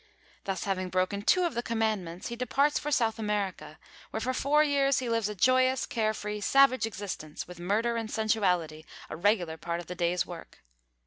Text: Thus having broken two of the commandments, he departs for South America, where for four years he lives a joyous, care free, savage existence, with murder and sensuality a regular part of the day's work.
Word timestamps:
Thus 0.45 0.63
having 0.63 0.89
broken 0.89 1.21
two 1.21 1.43
of 1.43 1.53
the 1.53 1.61
commandments, 1.61 2.29
he 2.29 2.35
departs 2.35 2.79
for 2.79 2.89
South 2.89 3.19
America, 3.19 3.77
where 4.09 4.19
for 4.19 4.33
four 4.33 4.63
years 4.63 4.97
he 4.97 5.07
lives 5.07 5.29
a 5.29 5.35
joyous, 5.35 5.85
care 5.85 6.15
free, 6.15 6.41
savage 6.41 6.87
existence, 6.87 7.47
with 7.47 7.59
murder 7.59 7.97
and 7.97 8.09
sensuality 8.09 8.83
a 9.11 9.15
regular 9.15 9.57
part 9.57 9.79
of 9.79 9.85
the 9.85 9.93
day's 9.93 10.25
work. 10.25 10.63